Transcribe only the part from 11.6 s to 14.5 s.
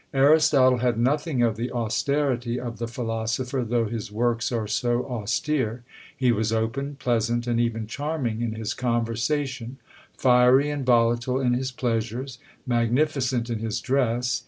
pleasures; magnificent in his dress.